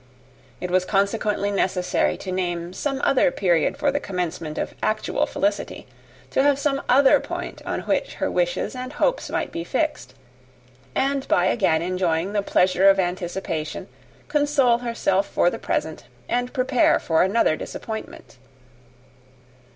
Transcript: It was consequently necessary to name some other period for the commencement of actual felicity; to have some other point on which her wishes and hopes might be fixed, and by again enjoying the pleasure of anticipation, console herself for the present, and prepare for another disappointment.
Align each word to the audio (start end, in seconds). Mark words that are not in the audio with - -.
It 0.59 0.71
was 0.71 0.83
consequently 0.83 1.51
necessary 1.51 2.17
to 2.17 2.31
name 2.31 2.73
some 2.73 3.01
other 3.03 3.29
period 3.29 3.77
for 3.77 3.91
the 3.91 3.99
commencement 3.99 4.57
of 4.57 4.73
actual 4.81 5.27
felicity; 5.27 5.85
to 6.31 6.41
have 6.41 6.57
some 6.57 6.81
other 6.89 7.19
point 7.19 7.61
on 7.67 7.81
which 7.81 8.15
her 8.15 8.31
wishes 8.31 8.75
and 8.75 8.93
hopes 8.93 9.29
might 9.29 9.51
be 9.51 9.63
fixed, 9.63 10.15
and 10.95 11.27
by 11.27 11.45
again 11.45 11.83
enjoying 11.83 12.33
the 12.33 12.41
pleasure 12.41 12.89
of 12.89 12.99
anticipation, 12.99 13.87
console 14.27 14.79
herself 14.79 15.27
for 15.27 15.51
the 15.51 15.59
present, 15.59 16.05
and 16.27 16.51
prepare 16.51 16.97
for 16.99 17.21
another 17.21 17.55
disappointment. 17.55 18.37